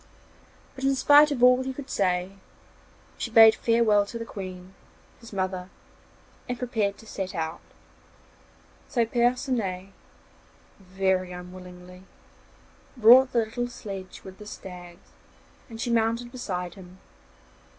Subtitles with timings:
[0.73, 2.31] But, in spite of all he could say,
[3.19, 4.73] she bade farewell to the Queen,
[5.19, 5.69] his mother,
[6.49, 7.59] and prepared to set out;
[8.87, 9.89] so Percinet,
[10.79, 12.01] very unwillingly,
[12.97, 15.09] brought the little sledge with the stags
[15.69, 16.97] and she mounted beside him.